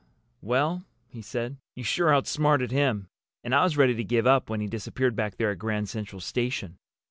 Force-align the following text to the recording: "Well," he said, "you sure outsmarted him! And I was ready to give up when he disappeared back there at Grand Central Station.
"Well," 0.41 0.83
he 1.09 1.21
said, 1.21 1.57
"you 1.75 1.83
sure 1.83 2.11
outsmarted 2.11 2.71
him! 2.71 3.07
And 3.43 3.53
I 3.53 3.63
was 3.63 3.77
ready 3.77 3.93
to 3.93 4.03
give 4.03 4.25
up 4.25 4.49
when 4.49 4.59
he 4.59 4.65
disappeared 4.65 5.15
back 5.15 5.35
there 5.37 5.51
at 5.51 5.59
Grand 5.59 5.89
Central 5.89 6.21
Station. 6.21 6.79